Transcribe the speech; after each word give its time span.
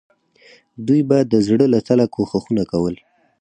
دوی 0.87 1.01
به 1.09 1.17
د 1.31 1.33
زړه 1.47 1.65
له 1.73 1.79
تله 1.87 2.05
کوښښونه 2.13 2.63
کول. 2.71 2.95